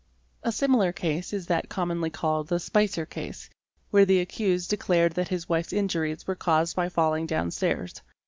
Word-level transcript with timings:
A 0.41 0.51
similar 0.51 0.91
case 0.91 1.31
is 1.31 1.45
that 1.45 1.69
commonly 1.69 2.09
called 2.09 2.47
the 2.47 2.59
"Spicer 2.59 3.05
case", 3.05 3.51
where 3.91 4.03
the 4.03 4.19
accused 4.19 4.71
declared 4.71 5.11
that 5.11 5.27
his 5.27 5.47
wife's 5.47 5.73
injuries 5.73 6.25
| 6.27 6.27
were 6.27 6.33
caused 6.33 6.75
by 6.75 6.89
falling 6.89 7.27
downstairs. 7.27 8.01